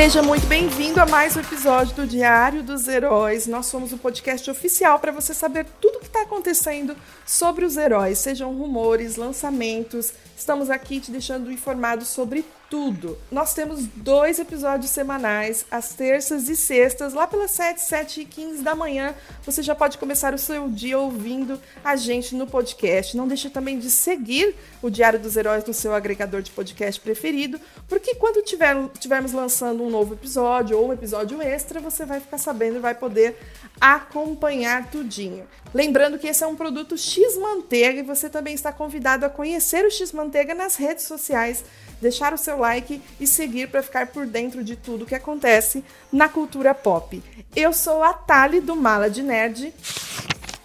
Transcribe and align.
Seja 0.00 0.22
muito 0.22 0.46
bem-vindo 0.46 0.98
a 0.98 1.04
mais 1.04 1.36
um 1.36 1.40
episódio 1.40 1.94
do 1.94 2.06
Diário 2.06 2.62
dos 2.62 2.88
Heróis. 2.88 3.46
Nós 3.46 3.66
somos 3.66 3.92
o 3.92 3.98
podcast 3.98 4.50
oficial 4.50 4.98
para 4.98 5.12
você 5.12 5.34
saber 5.34 5.66
tudo 5.78 5.96
o 5.96 6.00
que 6.00 6.06
está 6.06 6.22
acontecendo 6.22 6.96
sobre 7.26 7.66
os 7.66 7.76
heróis, 7.76 8.18
sejam 8.18 8.50
rumores, 8.56 9.16
lançamentos. 9.16 10.14
Estamos 10.34 10.70
aqui 10.70 11.00
te 11.00 11.10
deixando 11.10 11.52
informado 11.52 12.02
sobre 12.06 12.46
tudo. 12.70 13.18
Nós 13.32 13.52
temos 13.52 13.84
dois 13.96 14.38
episódios 14.38 14.92
semanais, 14.92 15.66
às 15.68 15.92
terças 15.92 16.48
e 16.48 16.56
sextas, 16.56 17.12
lá 17.12 17.26
pelas 17.26 17.50
7, 17.50 17.80
7 17.82 18.20
e 18.20 18.24
15 18.24 18.62
da 18.62 18.76
manhã. 18.76 19.12
Você 19.44 19.60
já 19.60 19.74
pode 19.74 19.98
começar 19.98 20.32
o 20.32 20.38
seu 20.38 20.68
dia 20.68 20.96
ouvindo 20.96 21.60
a 21.84 21.96
gente 21.96 22.36
no 22.36 22.46
podcast. 22.46 23.16
Não 23.16 23.26
deixe 23.26 23.50
também 23.50 23.76
de 23.76 23.90
seguir 23.90 24.54
o 24.80 24.88
Diário 24.88 25.18
dos 25.18 25.36
Heróis 25.36 25.64
no 25.64 25.74
seu 25.74 25.92
agregador 25.92 26.42
de 26.42 26.52
podcast 26.52 27.00
preferido, 27.00 27.60
porque 27.88 28.14
quando 28.14 28.42
tiver, 28.44 28.76
tivermos 29.00 29.32
lançando 29.32 29.82
um 29.82 29.90
novo 29.90 30.14
episódio 30.14 30.78
ou 30.78 30.88
um 30.88 30.92
episódio 30.92 31.42
extra, 31.42 31.80
você 31.80 32.06
vai 32.06 32.20
ficar 32.20 32.38
sabendo 32.38 32.76
e 32.76 32.80
vai 32.80 32.94
poder 32.94 33.36
acompanhar 33.80 34.88
tudinho. 34.90 35.44
Lembrando 35.74 36.18
que 36.18 36.28
esse 36.28 36.44
é 36.44 36.46
um 36.46 36.54
produto 36.54 36.96
X-Manteiga 36.96 38.00
e 38.00 38.02
você 38.02 38.28
também 38.28 38.54
está 38.54 38.72
convidado 38.72 39.26
a 39.26 39.30
conhecer 39.30 39.84
o 39.84 39.90
X-Manteiga 39.90 40.54
nas 40.54 40.76
redes 40.76 41.04
sociais 41.04 41.64
deixar 42.00 42.32
o 42.32 42.38
seu 42.38 42.58
like 42.58 43.00
e 43.20 43.26
seguir 43.26 43.68
para 43.68 43.82
ficar 43.82 44.06
por 44.08 44.26
dentro 44.26 44.64
de 44.64 44.76
tudo 44.76 45.06
que 45.06 45.14
acontece 45.14 45.84
na 46.12 46.28
cultura 46.28 46.74
pop. 46.74 47.22
Eu 47.54 47.72
sou 47.72 48.02
a 48.02 48.12
Tali 48.12 48.60
do 48.60 48.74
Mala 48.74 49.10
de 49.10 49.22
Nerd. 49.22 49.74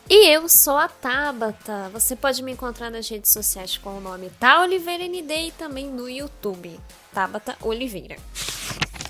E 0.07 0.29
eu 0.29 0.47
sou 0.47 0.77
a 0.77 0.87
Tabata. 0.87 1.89
Você 1.91 2.15
pode 2.15 2.43
me 2.43 2.51
encontrar 2.51 2.91
nas 2.91 3.09
redes 3.09 3.31
sociais 3.31 3.75
com 3.77 3.97
o 3.97 4.01
nome 4.01 4.29
Tá 4.39 4.61
Oliveira 4.61 5.03
ND 5.03 5.47
e 5.47 5.51
também 5.51 5.87
no 5.87 6.07
YouTube, 6.07 6.79
Tabata 7.13 7.57
Oliveira. 7.61 8.15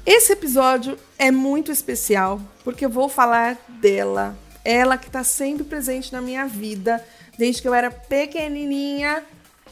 Esse 0.05 0.33
episódio 0.33 0.97
é 1.17 1.31
muito 1.31 1.71
especial 1.71 2.39
porque 2.63 2.85
eu 2.85 2.89
vou 2.89 3.09
falar 3.09 3.57
dela. 3.67 4.37
Ela 4.63 4.97
que 4.97 5.07
está 5.07 5.23
sempre 5.23 5.63
presente 5.63 6.13
na 6.13 6.21
minha 6.21 6.45
vida 6.45 7.03
desde 7.37 7.61
que 7.61 7.67
eu 7.67 7.73
era 7.73 7.91
pequenininha. 7.91 9.23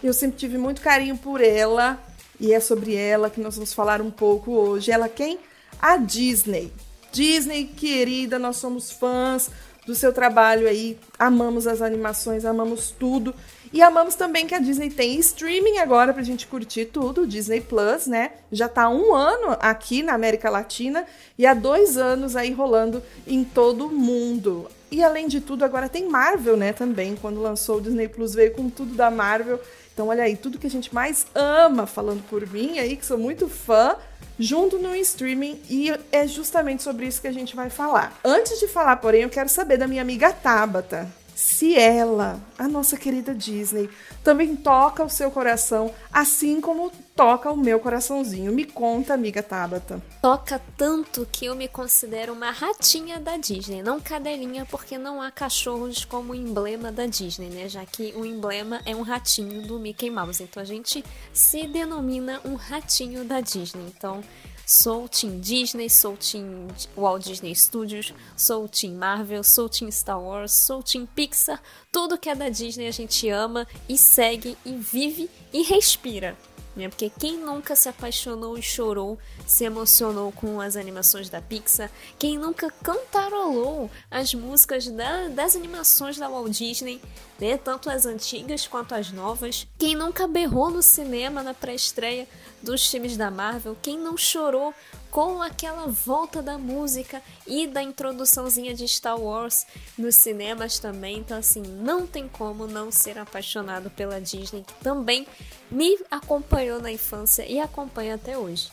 Eu 0.04 0.14
sempre 0.14 0.38
tive 0.38 0.58
muito 0.58 0.82
carinho 0.82 1.18
por 1.18 1.40
ela 1.40 1.98
e 2.44 2.54
é 2.54 2.60
sobre 2.60 2.94
ela 2.94 3.30
que 3.30 3.40
nós 3.40 3.56
vamos 3.56 3.74
falar 3.74 4.02
um 4.02 4.12
pouco 4.12 4.52
hoje. 4.52 4.92
Ela 4.92 5.08
quem? 5.08 5.40
A 5.82 5.96
Disney. 5.96 6.74
Disney, 7.10 7.64
querida, 7.64 8.38
nós 8.38 8.58
somos 8.58 8.92
fãs 8.92 9.50
do 9.86 9.96
seu 9.96 10.12
trabalho 10.12 10.68
aí, 10.68 10.98
amamos 11.18 11.68
as 11.68 11.82
animações, 11.82 12.44
amamos 12.44 12.92
tudo. 12.92 13.34
E 13.72 13.82
amamos 13.82 14.16
também 14.16 14.46
que 14.46 14.54
a 14.54 14.60
Disney 14.60 14.90
tem 14.90 15.18
streaming 15.20 15.78
agora 15.78 16.14
pra 16.14 16.22
gente 16.22 16.46
curtir 16.46 16.86
tudo, 16.86 17.26
Disney 17.26 17.62
Plus, 17.62 18.08
né? 18.08 18.32
Já 18.52 18.68
tá 18.68 18.90
um 18.90 19.16
ano 19.16 19.58
aqui 19.62 20.04
na 20.04 20.14
América 20.14 20.50
Latina 20.50 21.06
e 21.38 21.46
há 21.46 21.54
dois 21.54 21.96
anos 21.96 22.36
aí 22.36 22.52
rolando 22.52 23.02
em 23.26 23.46
todo 23.46 23.88
o 23.88 23.92
mundo. 23.92 24.68
E 24.92 25.02
além 25.02 25.28
de 25.28 25.40
tudo, 25.40 25.64
agora 25.64 25.88
tem 25.88 26.08
Marvel, 26.10 26.58
né? 26.58 26.74
Também, 26.74 27.16
quando 27.16 27.42
lançou 27.42 27.78
o 27.78 27.82
Disney 27.82 28.10
Plus, 28.10 28.36
veio 28.36 28.52
com 28.52 28.70
tudo 28.70 28.94
da 28.94 29.10
Marvel. 29.10 29.60
Então, 29.94 30.08
olha 30.08 30.24
aí, 30.24 30.36
tudo 30.36 30.58
que 30.58 30.68
a 30.68 30.70
gente 30.70 30.94
mais 30.94 31.28
ama, 31.36 31.86
falando 31.86 32.24
por 32.28 32.48
mim 32.50 32.80
aí, 32.80 32.98
que 32.98 33.06
sou 33.06 33.18
muito 33.18 33.48
fã, 33.48 33.96
junto 34.40 34.80
no 34.80 34.96
streaming 34.96 35.62
e 35.70 35.94
é 36.12 36.28
justamente 36.28 36.82
sobre 36.82 37.06
isso 37.06 37.22
que 37.22 37.28
a 37.28 37.32
gente 37.32 37.56
vai 37.56 37.70
falar. 37.70 38.20
Antes 38.24 38.60
de 38.60 38.68
falar, 38.68 38.96
porém, 38.98 39.22
eu 39.22 39.30
quero 39.30 39.50
saber 39.50 39.78
da 39.78 39.88
minha 39.88 40.02
amiga 40.02 40.34
Tabata 40.34 41.08
se 41.36 41.76
ela, 41.76 42.40
a 42.58 42.68
nossa 42.68 42.98
querida 42.98 43.34
Disney, 43.34 43.90
também 44.24 44.56
toca 44.56 45.04
o 45.04 45.10
seu 45.10 45.32
coração, 45.32 45.94
assim 46.12 46.62
como 46.62 46.92
toca 47.16 47.52
o 47.52 47.58
meu 47.58 47.80
coraçãozinho. 47.80 48.52
Me 48.52 48.66
conta, 48.66 49.14
amiga 49.14 49.42
Tabata. 49.44 50.02
Toca 50.22 50.62
tanto 50.78 51.28
que 51.32 51.46
eu 51.46 51.56
me 51.56 51.68
considero 51.68 52.34
uma 52.34 52.52
ratinha 52.52 53.20
da 53.20 53.38
Disney, 53.38 53.82
não 53.82 54.00
cadelinha, 54.00 54.66
porque 54.66 54.98
não 54.98 55.22
há 55.22 55.32
cachorros 55.32 56.06
como 56.06 56.36
emblema 56.36 56.92
da 56.92 57.06
Disney, 57.06 57.50
né? 57.50 57.68
Já 57.68 57.86
que 57.86 58.14
o 58.16 58.26
emblema 58.26 58.82
é 58.86 58.96
um 58.96 59.02
ratinho 59.02 59.62
do 59.64 59.80
Mickey 59.80 60.10
Mouse. 60.10 60.44
Então 60.44 60.62
a 60.62 60.66
gente 60.66 61.04
se 61.34 61.68
denomina 61.68 62.40
um 62.46 62.56
ratinho 62.56 63.26
da 63.26 63.42
Disney. 63.42 63.92
Então 63.96 64.24
Sou 64.66 65.10
Team 65.10 65.40
Disney, 65.40 65.90
sou 65.90 66.16
Team 66.16 66.68
Walt 66.96 67.24
Disney 67.24 67.54
Studios, 67.54 68.14
sou 68.36 68.68
Team 68.70 68.94
Marvel, 68.94 69.44
sou 69.44 69.68
Team 69.68 69.92
Star 69.92 70.22
Wars, 70.22 70.54
sou 70.54 70.82
Team 70.82 71.06
Pixar. 71.06 71.62
Tudo 71.92 72.18
que 72.18 72.30
é 72.30 72.36
da 72.36 72.48
Disney 72.48 72.88
a 72.88 72.92
gente 72.92 73.30
ama 73.30 73.68
e 73.90 73.98
segue 73.98 74.58
e 74.66 74.72
vive 74.72 75.30
e 75.52 75.64
respira. 75.64 76.38
Né? 76.76 76.90
Porque 76.90 77.10
quem 77.10 77.38
nunca 77.38 77.76
se 77.76 77.88
apaixonou 77.88 78.58
e 78.58 78.62
chorou, 78.62 79.20
se 79.46 79.64
emocionou 79.64 80.32
com 80.32 80.60
as 80.60 80.76
animações 80.76 81.30
da 81.30 81.42
Pixar? 81.42 81.92
Quem 82.18 82.38
nunca 82.38 82.72
cantarolou 82.82 83.92
as 84.10 84.34
músicas 84.34 84.88
da, 84.88 85.28
das 85.28 85.56
animações 85.56 86.18
da 86.18 86.28
Walt 86.28 86.52
Disney, 86.52 87.00
né? 87.40 87.58
tanto 87.58 87.90
as 87.90 88.06
antigas 88.06 88.66
quanto 88.66 88.96
as 88.96 89.12
novas? 89.12 89.68
Quem 89.78 89.96
nunca 89.96 90.28
berrou 90.28 90.72
no 90.72 90.82
cinema 90.82 91.44
na 91.44 91.54
pré-estreia 91.54 92.28
dos 92.64 92.90
filmes 92.90 93.18
da 93.18 93.30
Marvel? 93.30 93.78
Quem 93.82 94.00
não 94.00 94.18
chorou 94.18 94.74
com 95.12 95.44
aquela 95.44 95.86
volta 95.86 96.42
da 96.42 96.58
música 96.58 97.22
e 97.46 97.68
da 97.68 97.84
introduçãozinha 97.84 98.74
de 98.74 98.88
Star 98.88 99.20
Wars 99.20 99.68
nos 99.96 100.16
cinemas 100.16 100.80
também. 100.80 101.20
Então, 101.20 101.38
assim, 101.38 101.62
não 101.62 102.08
tem 102.08 102.28
como 102.28 102.66
não 102.66 102.92
ser 102.92 103.20
apaixonado 103.20 103.92
pela 103.92 104.20
Disney, 104.20 104.64
que 104.66 104.74
também 104.84 105.28
me 105.70 106.00
acompanhou 106.10 106.82
na 106.82 106.92
infância 106.92 107.46
e 107.46 107.60
acompanha 107.60 108.16
até 108.16 108.36
hoje. 108.36 108.72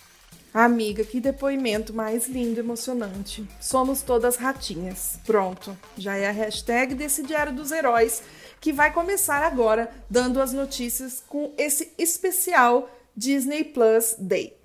Amiga, 0.53 1.05
que 1.05 1.21
depoimento 1.21 1.93
mais 1.93 2.27
lindo 2.27 2.59
e 2.59 2.61
emocionante. 2.61 3.47
Somos 3.61 4.03
todas 4.03 4.37
ratinhas. 4.37 5.19
Pronto, 5.25 5.77
já 5.97 6.17
é 6.17 6.27
a 6.27 6.33
hashtag 6.33 6.95
desse 6.95 7.23
Diário 7.23 7.53
dos 7.53 7.71
Heróis 7.71 8.23
que 8.61 8.73
vai 8.73 8.93
começar 8.93 9.43
agora 9.43 9.91
dando 10.09 10.41
as 10.41 10.53
notícias 10.53 11.23
com 11.27 11.53
esse 11.57 11.93
especial 11.97 12.91
Disney 13.23 13.65
Plus 13.65 14.17
Day. 14.19 14.57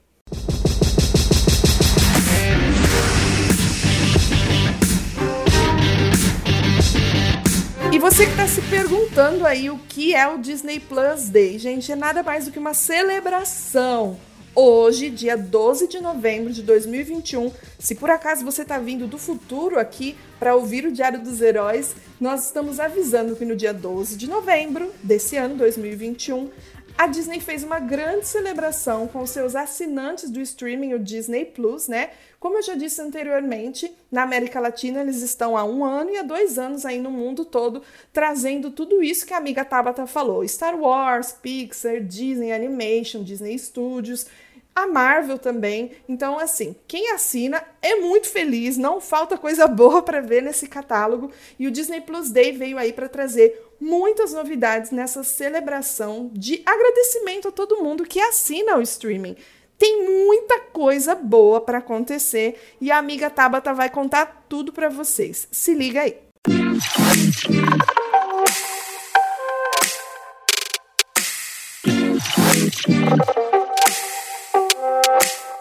E 7.91 7.99
você 7.99 8.25
que 8.25 8.31
está 8.31 8.47
se 8.47 8.61
perguntando 8.61 9.45
aí 9.45 9.69
o 9.69 9.77
que 9.77 10.15
é 10.15 10.25
o 10.29 10.37
Disney 10.37 10.79
Plus 10.79 11.27
Day, 11.27 11.59
gente, 11.59 11.91
é 11.91 11.97
nada 11.97 12.23
mais 12.23 12.45
do 12.45 12.51
que 12.51 12.57
uma 12.57 12.73
celebração. 12.73 14.17
Hoje, 14.55 15.09
dia 15.09 15.35
12 15.35 15.89
de 15.89 15.99
novembro 15.99 16.53
de 16.53 16.63
2021, 16.63 17.51
se 17.77 17.93
por 17.93 18.09
acaso 18.09 18.45
você 18.45 18.61
está 18.61 18.79
vindo 18.79 19.05
do 19.05 19.17
futuro 19.17 19.77
aqui 19.77 20.15
para 20.39 20.55
ouvir 20.55 20.85
o 20.85 20.93
Diário 20.93 21.21
dos 21.21 21.41
Heróis, 21.41 21.93
nós 22.21 22.45
estamos 22.45 22.79
avisando 22.79 23.35
que 23.35 23.43
no 23.43 23.53
dia 23.53 23.73
12 23.73 24.15
de 24.15 24.29
novembro 24.29 24.93
desse 25.03 25.35
ano, 25.35 25.57
2021, 25.57 26.49
a 26.97 27.07
Disney 27.07 27.41
fez 27.41 27.61
uma 27.61 27.79
grande 27.79 28.25
celebração 28.25 29.07
com 29.07 29.25
seus 29.25 29.55
assinantes 29.55 30.29
do 30.29 30.39
streaming, 30.39 30.93
o 30.93 30.99
Disney 30.99 31.43
Plus, 31.43 31.89
né? 31.89 32.11
Como 32.39 32.57
eu 32.57 32.63
já 32.63 32.75
disse 32.75 33.01
anteriormente, 33.01 33.91
na 34.09 34.23
América 34.23 34.59
Latina 34.59 35.01
eles 35.01 35.21
estão 35.21 35.57
há 35.57 35.63
um 35.65 35.83
ano 35.83 36.11
e 36.11 36.17
há 36.17 36.23
dois 36.23 36.57
anos 36.57 36.85
aí 36.85 36.99
no 36.99 37.11
mundo 37.11 37.43
todo 37.43 37.81
trazendo 38.13 38.71
tudo 38.71 39.03
isso 39.03 39.25
que 39.25 39.33
a 39.33 39.37
amiga 39.37 39.65
Tabata 39.65 40.07
falou: 40.07 40.47
Star 40.47 40.79
Wars, 40.79 41.33
Pixar, 41.33 42.01
Disney 42.01 42.53
Animation, 42.53 43.23
Disney 43.23 43.59
Studios 43.59 44.27
a 44.75 44.85
Marvel 44.85 45.39
também. 45.39 45.91
Então, 46.07 46.37
assim, 46.37 46.75
quem 46.85 47.11
assina 47.11 47.63
é 47.81 47.95
muito 47.95 48.27
feliz, 48.27 48.75
não 48.75 48.99
falta 48.99 49.37
coisa 49.37 49.65
boa 49.69 50.01
para 50.01 50.19
ver 50.19 50.43
nesse 50.43 50.67
catálogo. 50.67 51.31
E 51.57 51.65
o 51.65 51.71
Disney 51.71 52.01
Plus 52.01 52.29
Day 52.29 52.51
veio 52.51 52.77
aí 52.77 52.91
para 52.91 53.07
trazer 53.07 53.63
muitas 53.79 54.33
novidades 54.33 54.91
nessa 54.91 55.23
celebração 55.23 56.29
de 56.33 56.61
agradecimento 56.65 57.47
a 57.47 57.51
todo 57.51 57.81
mundo 57.81 58.03
que 58.03 58.19
assina 58.19 58.77
o 58.77 58.81
streaming. 58.81 59.37
Tem 59.77 60.05
muita 60.05 60.59
coisa 60.59 61.15
boa 61.15 61.59
para 61.59 61.79
acontecer 61.79 62.59
e 62.79 62.91
a 62.91 62.97
amiga 62.97 63.29
Tabata 63.29 63.73
vai 63.73 63.89
contar 63.89 64.45
tudo 64.47 64.71
para 64.71 64.89
vocês. 64.89 65.47
Se 65.51 65.73
liga 65.73 66.01
aí. 66.01 66.17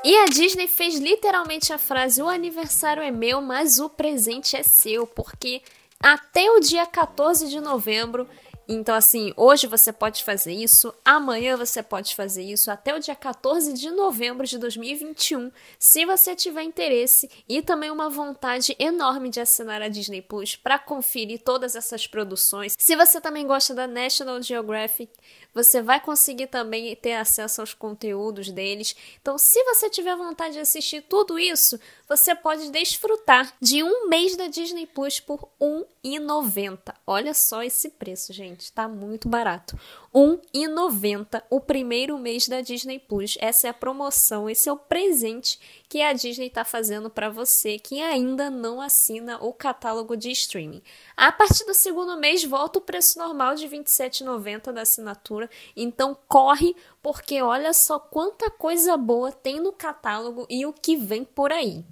E 0.04 0.14
a 0.18 0.26
Disney 0.26 0.68
fez 0.68 0.96
literalmente 0.96 1.72
a 1.72 1.78
frase: 1.78 2.20
o 2.20 2.28
aniversário 2.28 3.02
é 3.02 3.10
meu, 3.10 3.40
mas 3.40 3.78
o 3.78 3.88
presente 3.88 4.54
é 4.54 4.62
seu, 4.62 5.06
porque 5.06 5.62
até 5.98 6.50
o 6.50 6.60
dia 6.60 6.84
14 6.84 7.48
de 7.48 7.58
novembro. 7.58 8.28
Então, 8.66 8.94
assim, 8.94 9.32
hoje 9.36 9.66
você 9.66 9.92
pode 9.92 10.24
fazer 10.24 10.52
isso, 10.52 10.94
amanhã 11.04 11.54
você 11.54 11.82
pode 11.82 12.16
fazer 12.16 12.42
isso, 12.42 12.70
até 12.70 12.94
o 12.94 12.98
dia 12.98 13.14
14 13.14 13.74
de 13.74 13.90
novembro 13.90 14.46
de 14.46 14.56
2021, 14.56 15.52
se 15.78 16.06
você 16.06 16.34
tiver 16.34 16.62
interesse 16.62 17.28
e 17.46 17.60
também 17.60 17.90
uma 17.90 18.08
vontade 18.08 18.74
enorme 18.78 19.28
de 19.28 19.38
assinar 19.38 19.82
a 19.82 19.88
Disney 19.88 20.22
Plus 20.22 20.56
para 20.56 20.78
conferir 20.78 21.42
todas 21.42 21.76
essas 21.76 22.06
produções. 22.06 22.74
Se 22.78 22.96
você 22.96 23.20
também 23.20 23.46
gosta 23.46 23.74
da 23.74 23.86
National 23.86 24.40
Geographic, 24.40 25.12
Você 25.54 25.80
vai 25.80 26.00
conseguir 26.00 26.48
também 26.48 26.94
ter 26.96 27.14
acesso 27.14 27.60
aos 27.60 27.72
conteúdos 27.72 28.50
deles. 28.50 28.96
Então, 29.20 29.38
se 29.38 29.62
você 29.64 29.88
tiver 29.88 30.16
vontade 30.16 30.54
de 30.54 30.60
assistir 30.60 31.02
tudo 31.02 31.38
isso, 31.38 31.78
você 32.08 32.34
pode 32.34 32.70
desfrutar 32.70 33.54
de 33.60 33.82
um 33.82 34.08
mês 34.08 34.36
da 34.36 34.48
Disney 34.48 34.86
Plus 34.86 35.20
por 35.20 35.48
R$ 35.60 35.86
1,90. 36.04 36.94
Olha 37.06 37.32
só 37.32 37.62
esse 37.62 37.90
preço, 37.90 38.32
gente, 38.32 38.72
tá 38.72 38.88
muito 38.88 39.28
barato. 39.28 39.78
R$ 40.12 40.38
1,90 40.54 41.42
o 41.48 41.60
primeiro 41.60 42.18
mês 42.18 42.48
da 42.48 42.60
Disney 42.60 42.98
Plus. 42.98 43.36
Essa 43.40 43.68
é 43.68 43.70
a 43.70 43.74
promoção, 43.74 44.50
esse 44.50 44.68
é 44.68 44.72
o 44.72 44.76
presente 44.76 45.58
que 45.94 46.02
a 46.02 46.12
Disney 46.12 46.48
está 46.48 46.64
fazendo 46.64 47.08
para 47.08 47.30
você 47.30 47.78
que 47.78 48.02
ainda 48.02 48.50
não 48.50 48.80
assina 48.80 49.38
o 49.40 49.52
catálogo 49.52 50.16
de 50.16 50.28
streaming. 50.32 50.82
A 51.16 51.30
partir 51.30 51.64
do 51.66 51.72
segundo 51.72 52.16
mês 52.16 52.42
volta 52.42 52.80
o 52.80 52.82
preço 52.82 53.16
normal 53.16 53.54
de 53.54 53.68
R$ 53.68 53.78
27,90 53.78 54.72
da 54.72 54.82
assinatura. 54.82 55.48
Então 55.76 56.18
corre, 56.26 56.74
porque 57.00 57.40
olha 57.40 57.72
só 57.72 58.00
quanta 58.00 58.50
coisa 58.50 58.96
boa 58.96 59.30
tem 59.30 59.60
no 59.60 59.70
catálogo 59.70 60.48
e 60.50 60.66
o 60.66 60.72
que 60.72 60.96
vem 60.96 61.22
por 61.22 61.52
aí. 61.52 61.84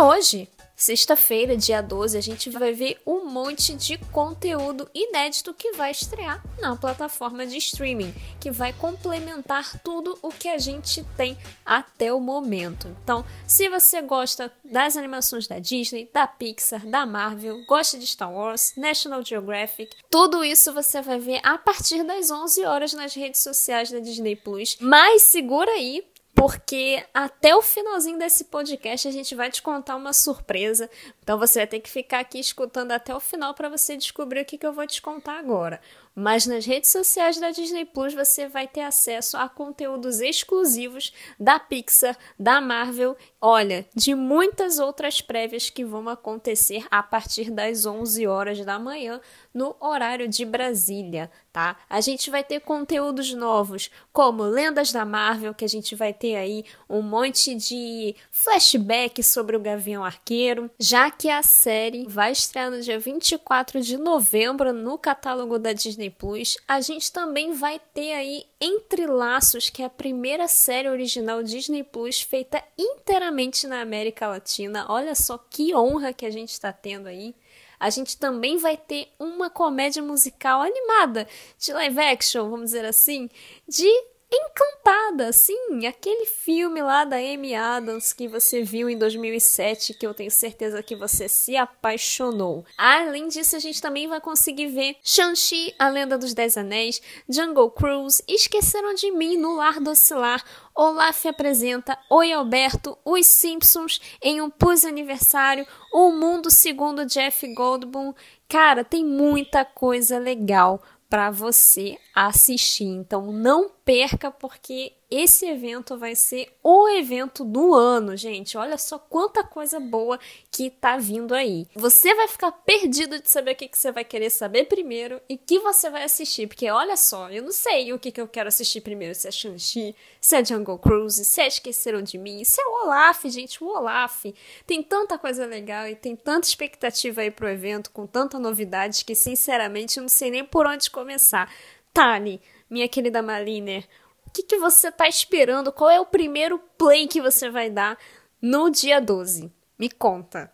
hoje, 0.00 0.48
sexta-feira, 0.80 1.58
dia 1.58 1.82
12, 1.82 2.16
a 2.16 2.22
gente 2.22 2.48
vai 2.48 2.72
ver 2.72 2.98
um 3.06 3.26
monte 3.26 3.74
de 3.74 3.98
conteúdo 4.10 4.88
inédito 4.94 5.52
que 5.52 5.72
vai 5.72 5.90
estrear 5.90 6.42
na 6.58 6.74
plataforma 6.74 7.46
de 7.46 7.58
streaming, 7.58 8.14
que 8.40 8.50
vai 8.50 8.72
complementar 8.72 9.78
tudo 9.82 10.18
o 10.22 10.30
que 10.30 10.48
a 10.48 10.56
gente 10.56 11.04
tem 11.18 11.36
até 11.66 12.10
o 12.10 12.18
momento. 12.18 12.88
Então, 13.04 13.22
se 13.46 13.68
você 13.68 14.00
gosta 14.00 14.50
das 14.64 14.96
animações 14.96 15.46
da 15.46 15.58
Disney, 15.58 16.08
da 16.14 16.26
Pixar, 16.26 16.86
da 16.86 17.04
Marvel, 17.04 17.62
gosta 17.66 17.98
de 17.98 18.06
Star 18.06 18.32
Wars, 18.32 18.72
National 18.74 19.22
Geographic, 19.22 19.94
tudo 20.10 20.42
isso 20.42 20.72
você 20.72 21.02
vai 21.02 21.18
ver 21.18 21.40
a 21.42 21.58
partir 21.58 22.02
das 22.04 22.30
11 22.30 22.64
horas 22.64 22.94
nas 22.94 23.12
redes 23.12 23.42
sociais 23.42 23.90
da 23.90 23.98
Disney 23.98 24.34
Plus. 24.34 24.78
Mas 24.80 25.24
segura 25.24 25.70
aí, 25.72 26.02
porque 26.34 27.04
até 27.12 27.54
o 27.54 27.60
finalzinho 27.60 28.18
desse 28.18 28.44
podcast 28.44 29.06
a 29.06 29.10
gente 29.10 29.34
vai 29.34 29.50
te 29.50 29.60
contar 29.60 29.96
uma 29.96 30.12
surpresa. 30.12 30.88
Então 31.22 31.38
você 31.38 31.60
vai 31.60 31.66
ter 31.66 31.80
que 31.80 31.90
ficar 31.90 32.20
aqui 32.20 32.38
escutando 32.38 32.92
até 32.92 33.14
o 33.14 33.20
final 33.20 33.52
para 33.54 33.68
você 33.68 33.96
descobrir 33.96 34.40
o 34.40 34.44
que, 34.44 34.56
que 34.56 34.66
eu 34.66 34.72
vou 34.72 34.86
te 34.86 35.02
contar 35.02 35.38
agora. 35.38 35.80
Mas 36.14 36.46
nas 36.46 36.64
redes 36.64 36.90
sociais 36.90 37.38
da 37.38 37.50
Disney 37.50 37.84
Plus 37.84 38.14
você 38.14 38.48
vai 38.48 38.66
ter 38.66 38.82
acesso 38.82 39.36
a 39.36 39.48
conteúdos 39.48 40.20
exclusivos 40.20 41.12
da 41.38 41.58
Pixar, 41.58 42.16
da 42.38 42.60
Marvel, 42.60 43.16
olha, 43.40 43.86
de 43.94 44.14
muitas 44.14 44.78
outras 44.78 45.20
prévias 45.20 45.70
que 45.70 45.84
vão 45.84 46.08
acontecer 46.08 46.84
a 46.90 47.02
partir 47.02 47.50
das 47.50 47.86
11 47.86 48.26
horas 48.26 48.64
da 48.64 48.78
manhã 48.78 49.20
no 49.54 49.74
horário 49.80 50.28
de 50.28 50.44
Brasília, 50.44 51.30
tá? 51.52 51.76
A 51.88 52.00
gente 52.00 52.30
vai 52.30 52.44
ter 52.44 52.60
conteúdos 52.60 53.32
novos, 53.32 53.90
como 54.12 54.42
Lendas 54.42 54.92
da 54.92 55.04
Marvel, 55.04 55.54
que 55.54 55.64
a 55.64 55.68
gente 55.68 55.94
vai 55.94 56.12
ter 56.12 56.36
aí 56.36 56.64
um 56.88 57.00
monte 57.00 57.54
de 57.54 58.14
flashback 58.30 59.22
sobre 59.22 59.56
o 59.56 59.60
Gavião 59.60 60.04
Arqueiro, 60.04 60.70
já 60.78 61.10
que 61.10 61.30
a 61.30 61.42
série 61.42 62.06
vai 62.06 62.32
estrear 62.32 62.70
no 62.70 62.80
dia 62.80 62.98
24 62.98 63.80
de 63.80 63.96
novembro 63.96 64.72
no 64.72 64.98
catálogo 64.98 65.58
da 65.58 65.72
Disney 65.72 66.10
Plus, 66.10 66.58
a 66.68 66.80
gente 66.80 67.10
também 67.10 67.52
vai 67.52 67.80
ter 67.94 68.12
aí 68.12 68.49
Entre 68.60 69.06
Laços, 69.06 69.70
que 69.70 69.82
é 69.82 69.86
a 69.86 69.90
primeira 69.90 70.46
série 70.46 70.88
original 70.88 71.42
Disney 71.42 71.82
Plus 71.82 72.20
feita 72.20 72.62
inteiramente 72.76 73.66
na 73.66 73.80
América 73.80 74.28
Latina. 74.28 74.84
Olha 74.90 75.14
só 75.14 75.38
que 75.38 75.74
honra 75.74 76.12
que 76.12 76.26
a 76.26 76.30
gente 76.30 76.50
está 76.50 76.70
tendo 76.70 77.06
aí. 77.06 77.34
A 77.78 77.88
gente 77.88 78.18
também 78.18 78.58
vai 78.58 78.76
ter 78.76 79.08
uma 79.18 79.48
comédia 79.48 80.02
musical 80.02 80.60
animada 80.60 81.26
de 81.58 81.72
live 81.72 81.98
action, 82.00 82.50
vamos 82.50 82.66
dizer 82.66 82.84
assim, 82.84 83.30
de 83.66 83.88
encantada, 84.32 85.32
sim, 85.32 85.86
aquele 85.86 86.24
filme 86.26 86.80
lá 86.80 87.04
da 87.04 87.16
Amy 87.16 87.54
Adams 87.54 88.12
que 88.12 88.28
você 88.28 88.62
viu 88.62 88.88
em 88.88 88.96
2007, 88.96 89.94
que 89.94 90.06
eu 90.06 90.14
tenho 90.14 90.30
certeza 90.30 90.82
que 90.82 90.94
você 90.94 91.28
se 91.28 91.56
apaixonou. 91.56 92.64
Além 92.78 93.28
disso, 93.28 93.56
a 93.56 93.58
gente 93.58 93.82
também 93.82 94.06
vai 94.06 94.20
conseguir 94.20 94.68
ver 94.68 94.96
Shang-Chi, 95.02 95.74
A 95.78 95.88
Lenda 95.88 96.16
dos 96.16 96.32
Dez 96.32 96.56
Anéis, 96.56 97.02
Jungle 97.28 97.70
Cruise, 97.70 98.22
Esqueceram 98.28 98.94
de 98.94 99.10
Mim 99.10 99.36
no 99.36 99.56
Lar 99.56 99.80
do 99.80 99.90
Oscilar, 99.90 100.44
Olaf 100.74 101.26
apresenta 101.26 101.98
Oi 102.08 102.32
Alberto, 102.32 102.96
Os 103.04 103.26
Simpsons 103.26 104.00
em 104.22 104.40
um 104.40 104.48
pus 104.48 104.84
aniversário, 104.84 105.66
O 105.92 106.12
Mundo 106.12 106.50
Segundo 106.50 107.04
Jeff 107.04 107.46
Goldblum. 107.52 108.14
Cara, 108.48 108.84
tem 108.84 109.04
muita 109.04 109.64
coisa 109.64 110.18
legal 110.18 110.80
para 111.10 111.30
você 111.30 111.98
assistir. 112.14 112.84
Então 112.84 113.32
não 113.32 113.68
perca 113.84 114.30
porque 114.30 114.92
esse 115.10 115.44
evento 115.46 115.98
vai 115.98 116.14
ser 116.14 116.56
o 116.62 116.88
evento 116.88 117.44
do 117.44 117.74
ano, 117.74 118.16
gente. 118.16 118.56
Olha 118.56 118.78
só 118.78 118.98
quanta 118.98 119.42
coisa 119.42 119.80
boa 119.80 120.18
que 120.50 120.70
tá 120.70 120.96
vindo 120.96 121.34
aí. 121.34 121.66
Você 121.74 122.14
vai 122.14 122.28
ficar 122.28 122.52
perdido 122.52 123.20
de 123.20 123.28
saber 123.28 123.52
o 123.52 123.56
que, 123.56 123.68
que 123.68 123.76
você 123.76 123.90
vai 123.90 124.04
querer 124.04 124.30
saber 124.30 124.66
primeiro 124.66 125.20
e 125.28 125.36
que 125.36 125.58
você 125.58 125.90
vai 125.90 126.04
assistir, 126.04 126.46
porque 126.46 126.70
olha 126.70 126.96
só, 126.96 127.28
eu 127.30 127.42
não 127.42 127.50
sei 127.50 127.92
o 127.92 127.98
que, 127.98 128.12
que 128.12 128.20
eu 128.20 128.28
quero 128.28 128.48
assistir 128.48 128.80
primeiro, 128.82 129.14
se 129.14 129.26
é 129.26 129.30
Shang-Chi, 129.32 129.96
se 130.20 130.36
é 130.36 130.44
Jungle 130.44 130.78
Cruise, 130.78 131.24
se 131.24 131.40
é 131.40 131.48
Esqueceram 131.48 132.02
de 132.02 132.16
Mim, 132.16 132.44
se 132.44 132.60
é 132.60 132.64
o 132.64 132.84
Olaf, 132.84 133.24
gente, 133.24 133.62
o 133.64 133.66
Olaf. 133.66 134.26
Tem 134.64 134.82
tanta 134.82 135.18
coisa 135.18 135.44
legal 135.44 135.88
e 135.88 135.96
tem 135.96 136.14
tanta 136.14 136.46
expectativa 136.46 137.22
aí 137.22 137.30
pro 137.30 137.48
evento, 137.48 137.90
com 137.90 138.06
tanta 138.06 138.38
novidade 138.38 139.04
que, 139.04 139.16
sinceramente, 139.16 139.98
eu 139.98 140.02
não 140.02 140.08
sei 140.08 140.30
nem 140.30 140.44
por 140.44 140.66
onde 140.66 140.88
começar. 140.88 141.52
Tani, 141.92 142.40
minha 142.70 142.88
querida 142.88 143.20
Maliner, 143.20 143.86
o 144.26 144.30
que, 144.30 144.44
que 144.44 144.58
você 144.58 144.92
tá 144.92 145.08
esperando? 145.08 145.72
Qual 145.72 145.90
é 145.90 146.00
o 146.00 146.06
primeiro 146.06 146.58
play 146.78 147.08
que 147.08 147.20
você 147.20 147.50
vai 147.50 147.68
dar 147.68 147.98
no 148.40 148.70
dia 148.70 149.00
12? 149.00 149.52
Me 149.76 149.90
conta. 149.90 150.52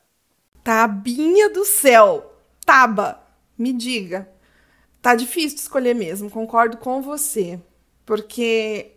Tabinha 0.64 1.50
do 1.50 1.64
céu! 1.64 2.32
Taba, 2.64 3.22
me 3.56 3.72
diga. 3.72 4.28
Tá 5.02 5.14
difícil 5.14 5.58
escolher 5.58 5.94
mesmo, 5.94 6.30
concordo 6.30 6.78
com 6.78 7.02
você. 7.02 7.60
Porque 8.04 8.92